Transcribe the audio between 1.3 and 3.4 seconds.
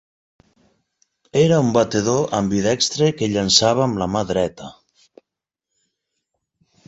Era un batedor ambidextre que